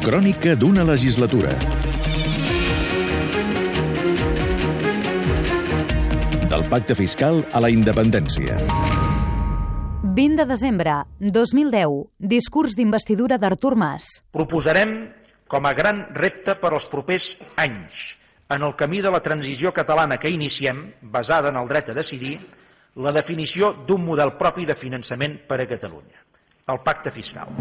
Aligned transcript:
Crònica 0.00 0.54
d'una 0.56 0.80
legislatura. 0.80 1.50
Del 6.48 6.62
pacte 6.72 6.96
fiscal 6.96 7.42
a 7.52 7.60
la 7.60 7.68
independència. 7.68 8.56
20 10.16 10.38
de 10.40 10.46
desembre 10.48 10.94
2010. 11.20 11.98
Discurs 12.16 12.78
d'investidura 12.78 13.36
d'Artur 13.36 13.74
Mas. 13.76 14.08
Proposarem 14.32 14.94
com 15.44 15.68
a 15.68 15.74
gran 15.76 16.06
repte 16.16 16.56
per 16.56 16.72
als 16.72 16.88
propers 16.88 17.34
anys 17.60 18.00
en 18.48 18.64
el 18.64 18.72
camí 18.80 19.04
de 19.04 19.12
la 19.12 19.20
transició 19.20 19.74
catalana 19.76 20.16
que 20.16 20.32
iniciem, 20.32 20.94
basada 21.12 21.52
en 21.52 21.60
el 21.60 21.68
dret 21.68 21.92
a 21.92 21.98
decidir, 22.00 22.38
la 22.96 23.12
definició 23.12 23.74
d'un 23.84 24.08
model 24.08 24.32
propi 24.40 24.64
de 24.64 24.80
finançament 24.80 25.42
per 25.44 25.60
a 25.60 25.68
Catalunya, 25.68 26.24
el 26.72 26.80
pacte 26.88 27.12
fiscal. 27.12 27.52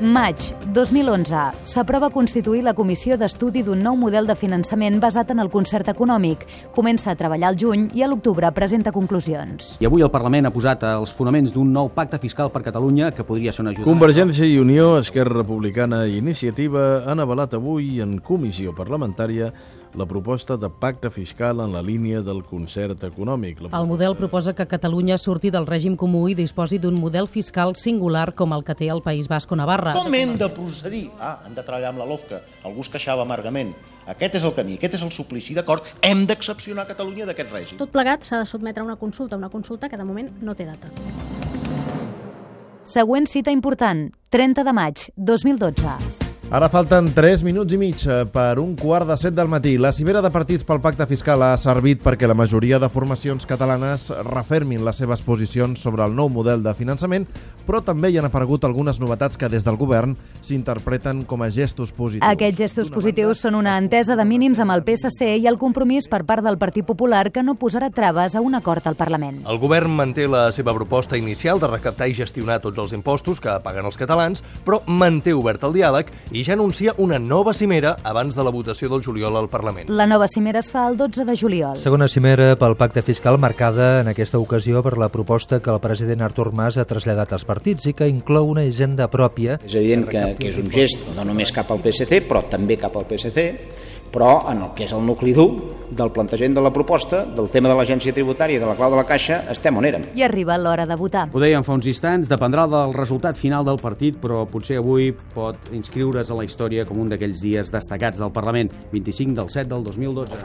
Maig 0.00 0.54
2011. 0.72 1.36
S'aprova 1.68 2.08
constituir 2.08 2.62
la 2.64 2.72
Comissió 2.72 3.18
d'Estudi 3.20 3.60
d'un 3.60 3.82
nou 3.84 3.98
model 4.00 4.24
de 4.24 4.32
finançament 4.32 4.94
basat 4.96 5.34
en 5.34 5.42
el 5.42 5.50
concert 5.52 5.90
econòmic. 5.92 6.46
Comença 6.72 7.10
a 7.12 7.18
treballar 7.20 7.50
al 7.50 7.58
juny 7.60 7.90
i 7.92 8.00
a 8.00 8.08
l'octubre 8.08 8.48
presenta 8.56 8.94
conclusions. 8.96 9.74
I 9.76 9.90
avui 9.90 10.00
el 10.00 10.08
Parlament 10.08 10.48
ha 10.48 10.54
posat 10.54 10.86
els 10.88 11.12
fonaments 11.12 11.52
d'un 11.52 11.68
nou 11.74 11.90
pacte 11.92 12.16
fiscal 12.22 12.48
per 12.48 12.62
Catalunya 12.64 13.10
que 13.12 13.26
podria 13.28 13.52
ser 13.52 13.60
una 13.60 13.74
ajuda. 13.74 13.84
Convergència 13.90 14.48
i 14.48 14.56
Unió, 14.56 14.94
Esquerra 15.02 15.42
Republicana 15.42 16.06
i 16.08 16.16
Iniciativa 16.16 17.04
han 17.04 17.20
avalat 17.20 17.58
avui 17.60 18.00
en 18.00 18.22
comissió 18.24 18.72
parlamentària 18.72 19.52
la 19.94 20.06
proposta 20.06 20.56
de 20.56 20.68
pacte 20.70 21.10
fiscal 21.10 21.60
en 21.60 21.72
la 21.72 21.82
línia 21.82 22.22
del 22.22 22.42
concert 22.44 23.02
econòmic. 23.04 23.60
El 23.72 23.86
model 23.86 24.16
proposa 24.16 24.54
que 24.54 24.66
Catalunya 24.66 25.18
surti 25.18 25.50
del 25.50 25.66
règim 25.66 25.96
comú 25.96 26.28
i 26.28 26.36
disposi 26.38 26.78
d'un 26.78 26.98
model 27.00 27.28
fiscal 27.28 27.74
singular 27.76 28.34
com 28.34 28.54
el 28.54 28.64
que 28.64 28.74
té 28.74 28.90
el 28.90 29.02
País 29.02 29.28
Basc 29.28 29.50
o 29.50 29.58
Navarra. 29.58 29.94
Com 29.98 30.14
hem 30.14 30.36
de 30.38 30.48
procedir? 30.54 31.08
Ah, 31.18 31.40
hem 31.46 31.54
de 31.54 31.64
treballar 31.64 31.90
amb 31.90 32.02
la 32.04 32.06
LOFCA. 32.06 32.42
Algú 32.64 32.86
es 32.86 32.92
queixava 32.92 33.26
amargament. 33.26 33.74
Aquest 34.10 34.40
és 34.40 34.46
el 34.46 34.54
camí, 34.54 34.78
aquest 34.78 34.96
és 34.98 35.02
el 35.06 35.12
suplici, 35.14 35.54
d'acord? 35.54 35.86
Hem 36.02 36.24
d'excepcionar 36.26 36.86
Catalunya 36.88 37.26
d'aquest 37.28 37.52
règim. 37.52 37.78
Tot 37.82 37.92
plegat 37.92 38.24
s'ha 38.26 38.40
de 38.42 38.48
sotmetre 38.48 38.82
a 38.82 38.86
una 38.86 38.96
consulta, 38.96 39.36
una 39.36 39.50
consulta 39.50 39.88
que 39.88 39.98
de 39.98 40.06
moment 40.06 40.30
no 40.42 40.54
té 40.54 40.66
data. 40.66 40.90
Següent 42.82 43.28
cita 43.28 43.52
important, 43.52 44.08
30 44.30 44.64
de 44.64 44.72
maig 44.72 45.06
2012. 45.16 46.19
Ara 46.50 46.66
falten 46.66 47.12
3 47.14 47.44
minuts 47.46 47.70
i 47.70 47.78
mig 47.78 48.00
eh, 48.10 48.24
per 48.26 48.58
un 48.58 48.72
quart 48.74 49.06
de 49.06 49.14
set 49.14 49.36
del 49.36 49.46
matí. 49.46 49.76
La 49.78 49.92
cimera 49.94 50.18
de 50.18 50.32
partits 50.34 50.64
pel 50.66 50.80
pacte 50.82 51.06
fiscal 51.06 51.44
ha 51.46 51.52
servit 51.54 52.00
perquè 52.02 52.26
la 52.26 52.34
majoria 52.34 52.80
de 52.82 52.88
formacions 52.90 53.46
catalanes 53.46 54.08
refermin 54.26 54.82
les 54.82 54.98
seves 54.98 55.22
posicions 55.22 55.78
sobre 55.78 56.02
el 56.02 56.16
nou 56.18 56.26
model 56.26 56.64
de 56.64 56.72
finançament, 56.74 57.28
però 57.68 57.78
també 57.86 58.10
hi 58.10 58.18
han 58.18 58.26
aparegut 58.26 58.66
algunes 58.66 58.98
novetats 58.98 59.38
que 59.38 59.46
des 59.46 59.62
del 59.62 59.78
govern 59.78 60.16
s'interpreten 60.42 61.20
com 61.22 61.44
a 61.46 61.50
gestos 61.54 61.92
positius. 61.94 62.26
Aquests 62.26 62.58
gestos 62.58 62.90
positius 62.90 63.44
són 63.46 63.54
una 63.54 63.76
entesa 63.78 64.16
de 64.18 64.26
mínims 64.26 64.58
amb 64.58 64.74
el 64.74 64.82
PSC 64.82 65.36
i 65.38 65.46
el 65.46 65.60
compromís 65.60 66.10
per 66.10 66.24
part 66.26 66.42
del 66.42 66.58
Partit 66.58 66.88
Popular 66.88 67.28
que 67.30 67.46
no 67.46 67.54
posarà 67.54 67.92
traves 67.94 68.34
a 68.34 68.42
un 68.42 68.58
acord 68.58 68.90
al 68.90 68.98
Parlament. 68.98 69.44
El 69.46 69.62
govern 69.62 69.94
manté 69.94 70.26
la 70.26 70.48
seva 70.50 70.74
proposta 70.74 71.14
inicial 71.14 71.62
de 71.62 71.70
recaptar 71.70 72.10
i 72.10 72.18
gestionar 72.18 72.58
tots 72.58 72.82
els 72.82 72.98
impostos 72.98 73.38
que 73.38 73.54
paguen 73.62 73.86
els 73.86 74.00
catalans, 74.02 74.42
però 74.66 74.82
manté 74.90 75.30
obert 75.38 75.62
el 75.70 75.78
diàleg 75.78 76.10
i 76.32 76.39
ja 76.44 76.54
anuncia 76.54 76.94
una 76.98 77.18
nova 77.18 77.54
cimera 77.54 77.96
abans 78.04 78.36
de 78.36 78.44
la 78.44 78.52
votació 78.54 78.88
del 78.92 79.02
juliol 79.04 79.36
al 79.36 79.48
Parlament. 79.48 79.90
La 79.90 80.06
nova 80.06 80.28
cimera 80.28 80.60
es 80.60 80.70
fa 80.72 80.86
el 80.88 80.96
12 80.96 81.24
de 81.24 81.36
juliol. 81.36 81.76
Segona 81.76 82.08
cimera 82.08 82.54
pel 82.60 82.76
pacte 82.80 83.02
fiscal 83.02 83.38
marcada 83.38 84.00
en 84.00 84.10
aquesta 84.12 84.38
ocasió 84.38 84.82
per 84.82 84.96
la 84.98 85.10
proposta 85.10 85.60
que 85.60 85.70
el 85.70 85.80
president 85.80 86.22
Artur 86.22 86.52
Mas 86.52 86.78
ha 86.78 86.86
traslladat 86.88 87.32
als 87.32 87.44
partits 87.48 87.90
i 87.90 87.94
que 87.94 88.08
inclou 88.08 88.50
una 88.50 88.64
agenda 88.68 89.10
pròpia. 89.10 89.60
És 89.64 89.74
evident 89.74 90.08
que, 90.10 90.24
que 90.38 90.50
és 90.52 90.58
un 90.60 90.70
gest 90.72 91.10
no 91.16 91.26
només 91.26 91.52
cap 91.52 91.70
al 91.70 91.82
PSC, 91.82 92.22
però 92.28 92.44
també 92.50 92.78
cap 92.80 92.96
al 92.96 93.08
PSC, 93.10 93.46
però 94.10 94.50
en 94.50 94.66
el 94.66 94.74
que 94.76 94.86
és 94.88 94.96
el 94.96 95.06
nucli 95.06 95.34
dur 95.36 95.50
del 95.90 96.10
plantejament 96.14 96.54
de 96.56 96.62
la 96.64 96.72
proposta, 96.72 97.24
del 97.24 97.48
tema 97.50 97.70
de 97.70 97.76
l'agència 97.78 98.14
tributària 98.14 98.58
i 98.58 98.62
de 98.62 98.68
la 98.68 98.76
clau 98.78 98.92
de 98.92 98.98
la 99.00 99.06
caixa, 99.08 99.42
estem 99.52 99.76
on 99.76 99.86
érem. 99.88 100.06
I 100.14 100.24
arriba 100.26 100.58
l'hora 100.58 100.86
de 100.86 100.96
votar. 100.98 101.26
Ho 101.32 101.42
dèiem 101.42 101.66
fa 101.66 101.76
uns 101.76 101.88
instants, 101.90 102.30
dependrà 102.30 102.66
del 102.70 102.94
resultat 102.96 103.38
final 103.40 103.66
del 103.66 103.80
partit, 103.82 104.18
però 104.22 104.44
potser 104.50 104.80
avui 104.80 105.10
pot 105.34 105.70
inscriure's 105.74 106.30
a 106.30 106.38
la 106.38 106.46
història 106.46 106.86
com 106.88 107.00
un 107.02 107.10
d'aquells 107.12 107.42
dies 107.42 107.72
destacats 107.72 108.20
del 108.20 108.32
Parlament, 108.34 108.72
25 108.92 109.36
del 109.38 109.50
7 109.50 109.68
del 109.74 109.84
2012. 109.84 110.40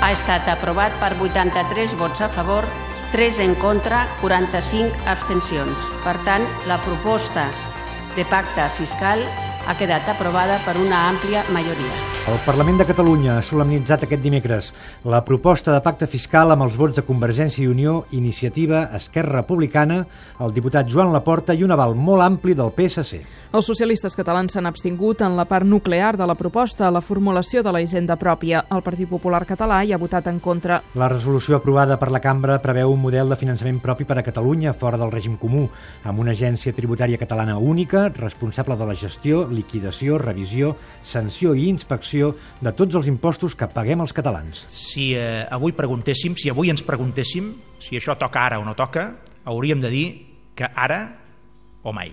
Ha 0.00 0.12
estat 0.14 0.48
aprovat 0.48 0.94
per 0.98 1.12
83 1.20 1.94
vots 2.00 2.22
a 2.24 2.28
favor, 2.32 2.64
3 3.12 3.42
en 3.44 3.54
contra, 3.60 4.06
45 4.22 5.04
abstencions. 5.12 5.90
Per 6.04 6.16
tant, 6.24 6.46
la 6.70 6.80
proposta 6.82 7.44
de 8.16 8.24
pacte 8.30 8.64
fiscal 8.78 9.22
ha 9.66 9.74
quedat 9.76 10.08
aprovada 10.08 10.58
per 10.64 10.76
una 10.80 11.08
àmplia 11.10 11.44
majoria. 11.52 11.92
El 12.30 12.38
Parlament 12.44 12.78
de 12.78 12.84
Catalunya 12.86 13.38
ha 13.38 13.42
solemnitzat 13.42 14.04
aquest 14.04 14.22
dimecres 14.22 14.70
la 15.08 15.22
proposta 15.24 15.72
de 15.72 15.80
pacte 15.82 16.06
fiscal 16.06 16.52
amb 16.52 16.66
els 16.66 16.76
vots 16.78 16.98
de 16.98 17.04
Convergència 17.06 17.64
i 17.64 17.70
Unió, 17.70 18.04
Iniciativa, 18.14 18.84
Esquerra 18.94 19.40
Republicana, 19.40 20.04
el 20.38 20.54
diputat 20.54 20.88
Joan 20.88 21.14
Laporta 21.14 21.56
i 21.56 21.64
un 21.64 21.72
aval 21.74 21.96
molt 21.96 22.22
ampli 22.22 22.54
del 22.54 22.70
PSC. 22.76 23.22
Els 23.50 23.66
socialistes 23.66 24.14
catalans 24.14 24.52
s'han 24.54 24.68
abstingut 24.68 25.24
en 25.26 25.34
la 25.34 25.42
part 25.42 25.66
nuclear 25.66 26.12
de 26.14 26.26
la 26.28 26.36
proposta, 26.38 26.86
la 26.94 27.00
formulació 27.02 27.64
de 27.66 27.72
la 27.74 27.80
hisenda 27.82 28.14
pròpia. 28.14 28.60
El 28.70 28.84
Partit 28.86 29.10
Popular 29.10 29.40
català 29.48 29.80
hi 29.82 29.90
ha 29.90 29.98
votat 29.98 30.28
en 30.30 30.38
contra. 30.38 30.78
La 30.94 31.08
resolució 31.10 31.58
aprovada 31.58 31.96
per 31.98 32.12
la 32.14 32.20
cambra 32.22 32.60
preveu 32.62 32.92
un 32.92 33.02
model 33.02 33.34
de 33.34 33.40
finançament 33.40 33.80
propi 33.82 34.06
per 34.06 34.20
a 34.20 34.22
Catalunya 34.22 34.70
fora 34.70 35.00
del 35.00 35.10
règim 35.10 35.34
comú, 35.34 35.64
amb 36.04 36.22
una 36.22 36.30
agència 36.30 36.76
tributària 36.76 37.18
catalana 37.18 37.58
única, 37.58 38.06
responsable 38.14 38.78
de 38.78 38.86
la 38.86 38.94
gestió, 38.94 39.48
liquidació, 39.52 40.18
revisió, 40.20 40.74
sanció 41.02 41.54
i 41.54 41.68
inspecció 41.68 42.34
de 42.60 42.72
tots 42.76 42.98
els 42.98 43.10
impostos 43.10 43.54
que 43.54 43.68
paguem 43.70 44.02
els 44.04 44.14
catalans. 44.16 44.64
Si 44.74 45.12
eh, 45.14 45.46
avui 45.50 45.76
preguntéssim, 45.76 46.36
si 46.38 46.50
avui 46.52 46.72
ens 46.72 46.84
preguntéssim 46.86 47.52
si 47.80 47.98
això 47.98 48.16
toca 48.18 48.44
ara 48.46 48.60
o 48.60 48.66
no 48.66 48.76
toca, 48.78 49.10
hauríem 49.44 49.80
de 49.80 49.92
dir 49.92 50.06
que 50.54 50.68
ara 50.74 51.02
o 51.82 51.94
mai 51.96 52.12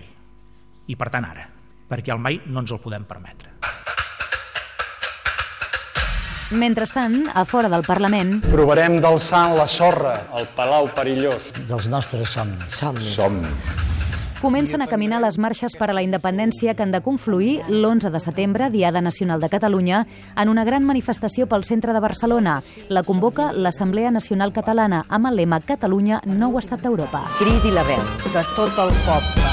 i 0.88 0.96
per 0.96 1.10
tant 1.12 1.26
ara, 1.28 1.44
perquè 1.88 2.14
el 2.14 2.22
mai 2.22 2.40
no 2.46 2.64
ens 2.64 2.72
el 2.72 2.80
podem 2.80 3.04
permetre. 3.08 3.52
Mentrestant, 6.48 7.26
a 7.36 7.44
fora 7.44 7.68
del 7.68 7.84
Parlament... 7.84 8.38
Provarem 8.48 9.02
d'alçar 9.04 9.50
la 9.52 9.66
sorra. 9.68 10.14
El 10.32 10.48
Palau 10.56 10.88
Perillós. 10.96 11.50
Dels 11.68 11.90
nostres 11.92 12.32
somnis. 12.38 12.72
Somnis. 12.72 13.12
Somnis. 13.18 13.97
Comencen 14.40 14.82
a 14.82 14.86
caminar 14.86 15.18
les 15.20 15.36
marxes 15.42 15.74
per 15.74 15.88
a 15.90 15.94
la 15.96 16.02
independència 16.06 16.76
que 16.78 16.84
han 16.84 16.92
de 16.94 17.00
confluir 17.02 17.56
l'11 17.66 18.12
de 18.14 18.20
setembre, 18.22 18.68
Diada 18.70 19.00
Nacional 19.02 19.40
de 19.42 19.48
Catalunya, 19.50 20.04
en 20.36 20.48
una 20.48 20.64
gran 20.64 20.84
manifestació 20.86 21.48
pel 21.50 21.66
centre 21.66 21.92
de 21.92 22.00
Barcelona. 22.00 22.60
La 22.88 23.02
convoca 23.02 23.50
l'Assemblea 23.52 24.12
Nacional 24.14 24.52
Catalana 24.54 25.04
amb 25.08 25.26
el 25.32 25.42
lema 25.42 25.58
Catalunya, 25.58 26.22
nou 26.24 26.54
estat 26.62 26.86
d'Europa. 26.86 27.24
Cridi 27.40 27.74
la 27.74 27.82
veu 27.82 28.04
de 28.30 28.44
tot 28.54 28.78
el 28.78 28.94
poble. 29.08 29.50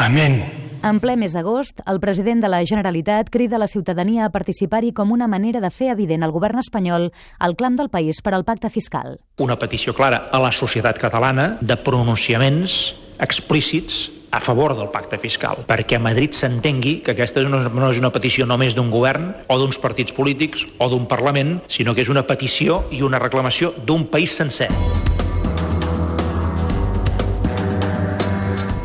Amén. 0.00 0.59
En 0.80 0.96
ple 0.96 1.12
mes 1.20 1.34
d'agost, 1.36 1.82
el 1.84 1.98
president 2.00 2.40
de 2.40 2.48
la 2.48 2.62
Generalitat 2.64 3.28
crida 3.28 3.58
la 3.60 3.66
ciutadania 3.68 4.24
a 4.24 4.30
participar-hi 4.32 4.94
com 4.96 5.10
una 5.12 5.26
manera 5.28 5.60
de 5.60 5.68
fer 5.68 5.90
evident 5.92 6.24
al 6.24 6.32
govern 6.32 6.62
espanyol 6.62 7.10
el 7.44 7.56
clam 7.60 7.76
del 7.76 7.90
país 7.92 8.22
per 8.24 8.32
al 8.32 8.46
pacte 8.48 8.70
fiscal. 8.72 9.18
Una 9.44 9.58
petició 9.60 9.92
clara 9.92 10.30
a 10.32 10.40
la 10.40 10.52
societat 10.56 10.96
catalana 11.02 11.58
de 11.60 11.76
pronunciaments 11.76 12.94
explícits 13.20 14.08
a 14.32 14.40
favor 14.40 14.72
del 14.78 14.88
pacte 14.88 15.18
fiscal, 15.20 15.66
perquè 15.68 15.98
a 15.98 16.00
Madrid 16.00 16.32
s'entengui 16.32 17.02
que 17.04 17.12
aquesta 17.12 17.44
no 17.44 17.90
és 17.90 18.00
una 18.00 18.14
petició 18.14 18.48
només 18.48 18.72
d'un 18.72 18.88
govern 18.88 19.34
o 19.52 19.60
d'uns 19.60 19.76
partits 19.76 20.16
polítics 20.16 20.64
o 20.78 20.88
d'un 20.88 21.04
Parlament, 21.04 21.58
sinó 21.68 21.92
que 21.92 22.06
és 22.06 22.08
una 22.08 22.24
petició 22.24 22.86
i 22.90 23.04
una 23.04 23.20
reclamació 23.20 23.74
d'un 23.84 24.08
país 24.08 24.32
sencer. 24.32 24.70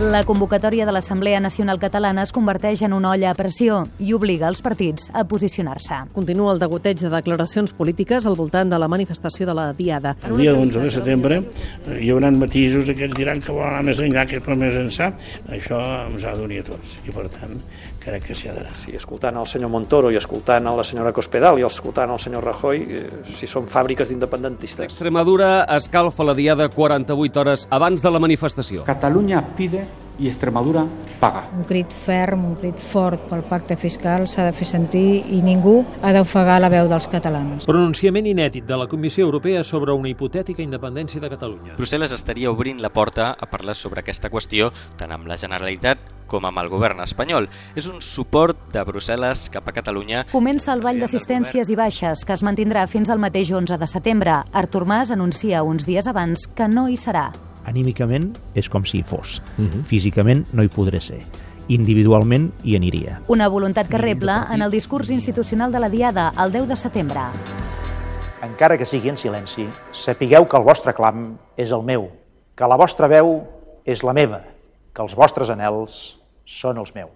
La 0.05 0.23
convocatòria 0.23 0.85
de 0.85 0.93
l'Assemblea 0.93 1.39
Nacional 1.41 1.79
Catalana 1.81 2.21
es 2.23 2.31
converteix 2.31 2.83
en 2.85 2.93
una 2.93 3.09
olla 3.15 3.31
a 3.31 3.35
pressió 3.35 3.79
i 3.97 4.13
obliga 4.13 4.45
els 4.51 4.61
partits 4.61 5.07
a 5.09 5.23
posicionar-se. 5.25 5.97
Continua 6.13 6.53
el 6.53 6.61
degoteig 6.61 7.01
de 7.01 7.09
declaracions 7.09 7.73
polítiques 7.73 8.27
al 8.29 8.37
voltant 8.37 8.69
de 8.69 8.77
la 8.79 8.87
manifestació 8.91 9.47
de 9.49 9.55
la 9.57 9.65
Diada. 9.73 10.13
El 10.29 10.37
dia 10.37 10.53
11 10.53 10.83
de 10.83 10.91
setembre 10.93 11.39
eh, 11.41 11.97
hi 12.03 12.11
haurà 12.13 12.29
matisos, 12.35 12.91
aquests 12.91 13.17
diran 13.17 13.41
que 13.41 13.55
volen 13.55 13.73
anar 13.73 13.87
més 13.89 14.03
enllà, 14.05 14.27
que 14.29 14.37
és 14.37 14.61
més 14.61 14.77
ençà. 14.83 15.09
Això 15.49 15.81
ens 16.05 16.23
ha 16.23 16.35
d'unir 16.37 16.61
a 16.61 16.67
tots 16.69 16.99
i, 17.01 17.11
per 17.15 17.25
tant, 17.33 17.57
crec 18.05 18.29
que 18.29 18.37
s'hi 18.37 18.51
ha 18.51 18.55
d'anar. 18.59 18.77
Sí, 18.77 18.93
escoltant 18.99 19.41
el 19.41 19.49
senyor 19.49 19.73
Montoro 19.73 20.13
i 20.13 20.21
escoltant 20.21 20.69
a 20.69 20.75
la 20.77 20.85
senyora 20.85 21.15
Cospedal 21.17 21.59
i 21.59 21.65
escoltant 21.65 22.13
el 22.13 22.21
senyor 22.21 22.45
Rajoy, 22.45 22.85
eh, 22.85 23.05
si 23.33 23.49
són 23.49 23.65
fàbriques 23.71 24.13
d'independentistes. 24.13 24.85
Extremadura 24.85 25.65
escalfa 25.79 26.27
la 26.27 26.37
Diada 26.37 26.69
48 26.69 27.41
hores 27.41 27.67
abans 27.71 28.05
de 28.05 28.13
la 28.13 28.21
manifestació. 28.21 28.85
Catalunya 28.85 29.41
pide 29.57 29.85
i 30.19 30.29
Extremadura 30.31 30.85
paga. 31.19 31.43
Un 31.57 31.63
crit 31.67 31.91
ferm, 31.91 32.45
un 32.51 32.55
crit 32.59 32.79
fort 32.91 33.27
pel 33.29 33.43
pacte 33.47 33.77
fiscal 33.79 34.27
s'ha 34.29 34.47
de 34.47 34.55
fer 34.55 34.67
sentir 34.67 35.23
i 35.33 35.41
ningú 35.45 35.77
ha 36.01 36.13
d'ofegar 36.15 36.59
la 36.61 36.71
veu 36.71 36.89
dels 36.91 37.07
catalans. 37.11 37.67
Pronunciament 37.69 38.27
inèdit 38.29 38.67
de 38.67 38.77
la 38.77 38.87
Comissió 38.91 39.25
Europea 39.25 39.63
sobre 39.63 39.93
una 39.93 40.09
hipotètica 40.09 40.63
independència 40.63 41.21
de 41.21 41.31
Catalunya. 41.31 41.77
Brussel·les 41.79 42.13
estaria 42.15 42.51
obrint 42.51 42.81
la 42.81 42.91
porta 42.93 43.31
a 43.33 43.49
parlar 43.49 43.75
sobre 43.75 44.03
aquesta 44.03 44.29
qüestió 44.29 44.71
tant 44.99 45.11
amb 45.15 45.27
la 45.27 45.39
Generalitat 45.39 46.11
com 46.27 46.45
amb 46.45 46.57
el 46.57 46.69
govern 46.73 47.03
espanyol. 47.05 47.47
És 47.77 47.87
un 47.87 48.01
suport 48.01 48.57
de 48.73 48.83
Brussel·les 48.85 49.47
cap 49.53 49.67
a 49.69 49.75
Catalunya. 49.75 50.25
Comença 50.31 50.73
el 50.73 50.81
ball 50.81 50.99
d'assistències 51.01 51.69
i 51.69 51.77
baixes, 51.77 52.25
que 52.25 52.33
es 52.33 52.43
mantindrà 52.45 52.87
fins 52.89 53.13
al 53.13 53.21
mateix 53.21 53.53
11 53.53 53.77
de 53.77 53.89
setembre. 53.89 54.39
Artur 54.51 54.85
Mas 54.89 55.13
anuncia 55.13 55.63
uns 55.63 55.85
dies 55.85 56.07
abans 56.07 56.49
que 56.55 56.67
no 56.67 56.89
hi 56.89 56.97
serà. 56.97 57.29
Anímicament 57.65 58.31
és 58.53 58.69
com 58.69 58.85
si 58.85 58.99
hi 58.99 59.03
fos. 59.03 59.41
Uh 59.57 59.65
-huh. 59.65 59.83
Físicament 59.83 60.45
no 60.53 60.63
hi 60.63 60.69
podré 60.69 61.01
ser 61.01 61.21
individualment 61.67 62.51
hi 62.63 62.75
aniria. 62.75 63.19
Una 63.27 63.47
voluntat 63.47 63.87
que 63.89 63.97
rebla 63.97 64.47
en 64.53 64.61
el 64.61 64.71
discurs 64.71 65.09
institucional 65.09 65.71
de 65.71 65.79
la 65.79 65.89
Diada 65.89 66.31
el 66.43 66.51
10 66.51 66.67
de 66.67 66.75
setembre. 66.75 67.21
Encara 68.45 68.77
que 68.77 68.85
sigui 68.85 69.09
en 69.09 69.17
silenci, 69.17 69.65
sapigueu 69.91 70.45
que 70.47 70.57
el 70.57 70.63
vostre 70.63 70.93
clam 70.93 71.37
és 71.57 71.71
el 71.71 71.81
meu, 71.81 72.09
que 72.55 72.67
la 72.69 72.77
vostra 72.77 73.07
veu 73.07 73.41
és 73.85 74.03
la 74.03 74.13
meva, 74.13 74.43
que 74.93 75.01
els 75.01 75.15
vostres 75.15 75.49
anels 75.49 76.19
són 76.45 76.77
els 76.77 76.93
meus. 76.93 77.09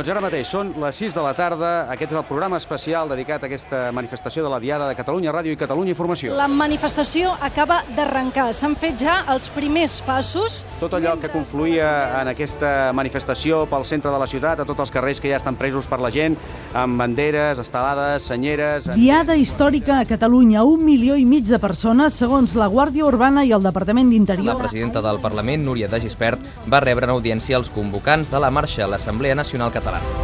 Doncs 0.00 0.14
ara 0.14 0.20
mateix 0.24 0.48
són 0.48 0.70
les 0.80 0.96
6 0.96 1.12
de 1.12 1.20
la 1.20 1.34
tarda. 1.36 1.70
Aquest 1.92 2.14
és 2.14 2.16
el 2.16 2.22
programa 2.24 2.56
especial 2.56 3.10
dedicat 3.12 3.42
a 3.44 3.48
aquesta 3.50 3.80
manifestació 3.92 4.40
de 4.46 4.48
la 4.48 4.56
Diada 4.56 4.86
de 4.88 4.94
Catalunya 4.96 5.34
Ràdio 5.34 5.52
i 5.52 5.58
Catalunya 5.60 5.92
Informació. 5.92 6.32
La 6.38 6.46
manifestació 6.48 7.34
acaba 7.44 7.82
d'arrencar. 7.98 8.46
S'han 8.56 8.78
fet 8.80 8.96
ja 9.02 9.18
els 9.28 9.50
primers 9.52 9.98
passos. 10.06 10.62
Tot 10.80 10.96
allò 10.96 11.12
que 11.20 11.28
confluïa 11.28 11.90
en 12.22 12.30
aquesta 12.32 12.70
manifestació 12.96 13.66
pel 13.68 13.84
centre 13.84 14.08
de 14.14 14.22
la 14.22 14.28
ciutat, 14.30 14.62
a 14.64 14.66
tots 14.70 14.80
els 14.86 14.94
carrers 14.94 15.20
que 15.20 15.34
ja 15.34 15.36
estan 15.36 15.58
presos 15.60 15.84
per 15.84 16.00
la 16.00 16.08
gent, 16.14 16.38
amb 16.72 16.96
banderes, 17.04 17.60
estelades, 17.60 18.24
senyeres... 18.32 18.88
Diada 18.96 19.36
històrica 19.36 19.98
a 19.98 20.08
Catalunya. 20.08 20.64
Un 20.64 20.80
milió 20.88 21.20
i 21.20 21.28
mig 21.28 21.44
de 21.44 21.60
persones, 21.60 22.16
segons 22.16 22.56
la 22.56 22.70
Guàrdia 22.72 23.04
Urbana 23.04 23.44
i 23.44 23.52
el 23.52 23.68
Departament 23.68 24.08
d'Interior. 24.16 24.54
La 24.54 24.64
presidenta 24.64 25.04
del 25.04 25.20
Parlament, 25.20 25.68
Núria 25.68 25.92
de 25.92 26.00
Gispert, 26.00 26.50
va 26.72 26.80
rebre 26.80 27.04
en 27.04 27.16
audiència 27.18 27.60
els 27.60 27.68
convocants 27.76 28.32
de 28.32 28.40
la 28.40 28.48
marxa 28.48 28.86
a 28.88 28.92
l'Assemblea 28.94 29.36
Nacional 29.36 29.68
Catalana 29.68 29.89
català. 29.90 30.20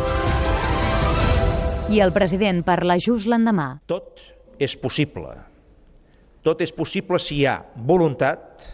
I 1.91 2.01
el 2.03 2.13
president 2.13 2.65
parla 2.67 2.97
just 2.99 3.29
l'endemà. 3.31 3.81
Tot 3.87 4.21
és 4.59 4.77
possible. 4.79 5.35
Tot 6.47 6.63
és 6.63 6.73
possible 6.75 7.19
si 7.23 7.41
hi 7.41 7.47
ha 7.47 7.61
voluntat, 7.87 8.65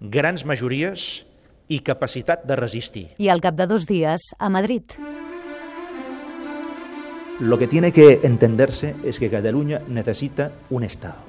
grans 0.00 0.44
majories 0.44 1.24
i 1.68 1.80
capacitat 1.84 2.44
de 2.48 2.56
resistir. 2.56 3.06
I 3.18 3.28
al 3.28 3.40
cap 3.44 3.56
de 3.56 3.66
dos 3.68 3.86
dies, 3.88 4.32
a 4.38 4.48
Madrid. 4.48 4.96
Lo 7.40 7.58
que 7.58 7.68
tiene 7.68 7.92
que 7.92 8.20
entenderse 8.24 8.96
es 9.04 9.18
que 9.18 9.30
Cataluña 9.30 9.80
necesita 9.86 10.52
un 10.70 10.82
Estado. 10.82 11.27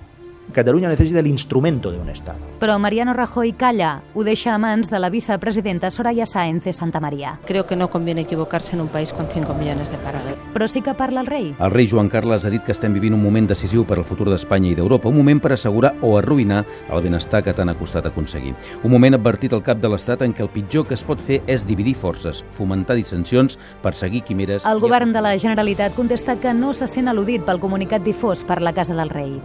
Cataluña 0.52 0.90
necesita 0.90 1.20
el 1.20 1.28
instrumento 1.28 1.92
de 1.92 2.00
un 2.00 2.10
Estado. 2.10 2.40
Mariano 2.80 3.14
Rajoy 3.14 3.54
calla, 3.54 4.02
ho 4.16 4.24
deixa 4.24 4.56
a 4.56 4.58
mans 4.58 4.90
de 4.90 5.00
la 5.00 5.10
vicepresidenta 5.10 5.92
Soraya 5.92 6.26
Sáenz 6.26 6.64
de 6.64 6.74
Santa 6.74 7.00
María. 7.00 7.40
Creo 7.46 7.66
que 7.66 7.76
no 7.76 7.90
conviene 7.90 8.22
equivocarse 8.22 8.76
en 8.76 8.82
un 8.82 8.88
país 8.88 9.14
con 9.14 9.28
5 9.28 9.54
millones 9.54 9.92
de 9.92 9.98
parados. 9.98 10.38
Però 10.54 10.68
sí 10.68 10.82
que 10.82 10.94
parla 10.94 11.22
el 11.22 11.28
rei. 11.28 11.56
El 11.60 11.72
rei 11.72 11.88
Joan 11.88 12.10
Carles 12.10 12.46
ha 12.46 12.50
dit 12.50 12.64
que 12.64 12.72
estem 12.72 12.94
vivint 12.94 13.14
un 13.14 13.22
moment 13.22 13.48
decisiu 13.48 13.86
per 13.86 14.00
al 14.00 14.06
futur 14.08 14.30
d'Espanya 14.30 14.72
i 14.72 14.76
d'Europa, 14.78 15.10
un 15.10 15.18
moment 15.18 15.42
per 15.42 15.54
assegurar 15.54 15.94
o 16.02 16.16
arruïnar 16.18 16.64
el 16.90 17.04
benestar 17.06 17.44
que 17.44 17.54
tant 17.54 17.70
ha 17.70 17.78
costat 17.78 18.10
aconseguir. 18.10 18.56
Un 18.84 18.92
moment 18.92 19.14
advertit 19.14 19.54
al 19.54 19.64
cap 19.64 19.78
de 19.78 19.92
l'Estat 19.92 20.24
en 20.26 20.34
què 20.34 20.42
el 20.46 20.50
pitjor 20.54 20.88
que 20.88 20.98
es 20.98 21.06
pot 21.06 21.22
fer 21.22 21.42
és 21.48 21.68
dividir 21.68 21.96
forces, 21.96 22.44
fomentar 22.58 22.98
dissensions, 22.98 23.60
perseguir 23.84 24.24
quimeres... 24.26 24.66
El 24.66 24.82
govern 24.82 25.14
de 25.14 25.22
la 25.22 25.38
Generalitat 25.38 25.94
contesta 25.96 26.40
que 26.40 26.54
no 26.54 26.74
se 26.74 26.90
sent 26.90 27.12
al·ludit 27.12 27.46
pel 27.46 27.62
comunicat 27.62 28.04
difós 28.04 28.44
per 28.44 28.62
la 28.62 28.74
Casa 28.74 28.98
del 28.98 29.14
Rei. 29.14 29.38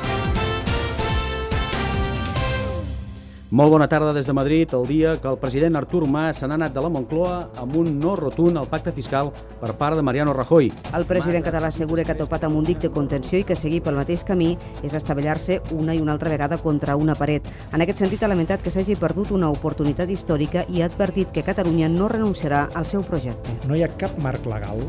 Molt 3.55 3.71
bona 3.71 3.87
tarda 3.87 4.13
des 4.13 4.27
de 4.27 4.33
Madrid, 4.35 4.73
el 4.75 4.83
dia 4.89 5.13
que 5.23 5.29
el 5.31 5.37
president 5.39 5.77
Artur 5.79 6.09
Mas 6.11 6.41
se 6.41 6.47
n'ha 6.49 6.57
anat 6.59 6.73
de 6.75 6.83
la 6.83 6.89
Moncloa 6.91 7.37
amb 7.63 7.77
un 7.79 8.01
no 8.03 8.17
rotund 8.19 8.59
al 8.59 8.67
pacte 8.67 8.91
fiscal 8.91 9.29
per 9.61 9.77
part 9.79 9.95
de 9.95 10.03
Mariano 10.03 10.33
Rajoy. 10.35 10.73
El 10.99 11.05
president 11.07 11.45
català 11.47 11.69
assegura 11.71 12.03
que 12.03 12.11
ha 12.11 12.19
topat 12.19 12.49
amb 12.49 12.59
un 12.59 12.65
dic 12.67 12.81
de 12.83 12.91
contenció 12.91 13.39
i 13.39 13.45
que 13.47 13.55
seguir 13.55 13.79
pel 13.85 13.95
mateix 13.95 14.25
camí 14.27 14.57
és 14.83 14.97
estavellar-se 14.99 15.61
una 15.71 15.95
i 15.95 16.03
una 16.03 16.17
altra 16.19 16.33
vegada 16.33 16.59
contra 16.59 16.97
una 16.99 17.15
paret. 17.15 17.47
En 17.71 17.85
aquest 17.85 18.03
sentit 18.03 18.25
ha 18.25 18.33
lamentat 18.33 18.65
que 18.65 18.73
s'hagi 18.75 18.97
perdut 18.99 19.31
una 19.31 19.53
oportunitat 19.55 20.11
històrica 20.11 20.65
i 20.67 20.83
ha 20.83 20.89
advertit 20.91 21.31
que 21.31 21.47
Catalunya 21.47 21.87
no 21.89 22.09
renunciarà 22.11 22.71
al 22.75 22.91
seu 22.91 23.07
projecte. 23.07 23.55
No 23.69 23.79
hi 23.79 23.87
ha 23.87 23.93
cap 23.95 24.19
marc 24.19 24.51
legal 24.51 24.83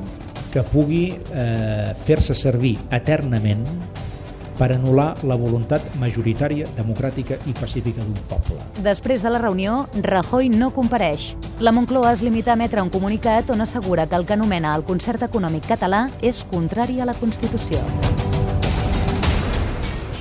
que 0.56 0.66
pugui 0.74 1.12
eh, 1.14 1.94
fer-se 1.94 2.34
servir 2.34 2.80
eternament 2.90 3.62
per 4.60 4.72
anul·lar 4.76 5.10
la 5.28 5.36
voluntat 5.40 5.88
majoritària, 6.00 6.68
democràtica 6.78 7.38
i 7.48 7.54
pacífica 7.58 8.04
d'un 8.04 8.18
poble. 8.30 8.60
Després 8.84 9.24
de 9.24 9.32
la 9.34 9.42
reunió, 9.42 9.86
Rajoy 10.02 10.50
no 10.50 10.72
compareix. 10.76 11.34
La 11.60 11.74
Moncloa 11.76 12.14
es 12.16 12.24
limita 12.24 12.54
a 12.54 12.60
emetre 12.60 12.84
un 12.84 12.92
comunicat 12.94 13.52
on 13.52 13.62
assegura 13.62 14.08
que 14.08 14.16
el 14.16 14.26
que 14.26 14.38
anomena 14.38 14.76
el 14.76 14.86
concert 14.88 15.24
econòmic 15.28 15.68
català 15.68 16.08
és 16.22 16.44
contrari 16.50 17.02
a 17.02 17.10
la 17.10 17.18
Constitució. 17.20 17.84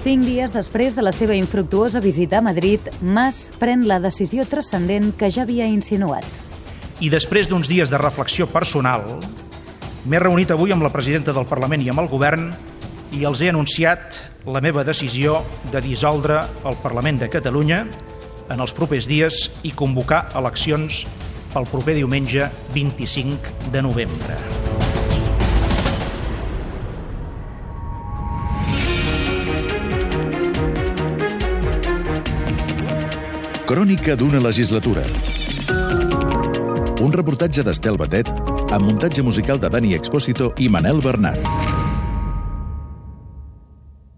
Cinc 0.04 0.26
dies 0.28 0.52
després 0.52 0.92
de 0.92 1.00
la 1.00 1.14
seva 1.16 1.32
infructuosa 1.32 2.02
visita 2.04 2.36
a 2.38 2.44
Madrid, 2.44 2.90
Mas 3.00 3.48
pren 3.56 3.86
la 3.88 3.96
decisió 4.04 4.44
transcendent 4.44 5.14
que 5.16 5.30
ja 5.32 5.46
havia 5.46 5.64
insinuat. 5.64 6.26
I 7.00 7.08
després 7.08 7.48
d'uns 7.48 7.70
dies 7.70 7.88
de 7.88 7.98
reflexió 7.98 8.44
personal, 8.52 9.16
m'he 10.04 10.20
reunit 10.20 10.52
avui 10.52 10.74
amb 10.74 10.84
la 10.84 10.92
presidenta 10.92 11.32
del 11.32 11.48
Parlament 11.48 11.80
i 11.80 11.88
amb 11.88 12.04
el 12.04 12.10
govern 12.12 12.50
i 13.14 13.24
els 13.28 13.40
he 13.40 13.48
anunciat 13.52 14.18
la 14.50 14.60
meva 14.64 14.82
decisió 14.84 15.38
de 15.72 15.80
dissoldre 15.84 16.40
el 16.66 16.76
Parlament 16.82 17.20
de 17.22 17.30
Catalunya 17.30 17.84
en 18.50 18.60
els 18.60 18.74
propers 18.76 19.06
dies 19.08 19.46
i 19.62 19.72
convocar 19.72 20.26
eleccions 20.36 21.04
pel 21.54 21.68
proper 21.70 21.94
diumenge 21.96 22.48
25 22.74 23.70
de 23.72 23.82
novembre. 23.86 24.38
Crònica 33.64 34.12
d'una 34.20 34.42
legislatura. 34.44 35.06
Un 37.00 37.14
reportatge 37.14 37.64
d'Estel 37.64 37.96
Batet 38.00 38.28
amb 38.28 38.84
muntatge 38.84 39.24
musical 39.24 39.62
de 39.62 39.72
Dani 39.72 39.96
Expósito 39.96 40.52
i 40.58 40.68
Manel 40.68 41.00
Bernat. 41.04 41.73